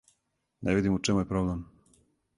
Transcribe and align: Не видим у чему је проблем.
Не 0.61 0.73
видим 0.77 0.95
у 0.97 1.03
чему 1.09 1.23
је 1.23 1.29
проблем. 1.33 1.63